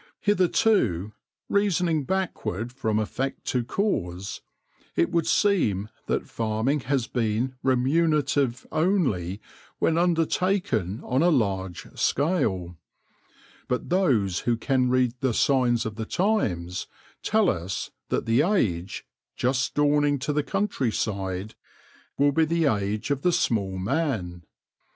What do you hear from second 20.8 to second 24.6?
side, will be the age of the small man.